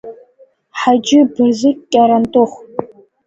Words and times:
Ҳаџьы 0.79 1.19
Бырзықь 1.33 1.81
Кьарантыхә. 1.91 2.57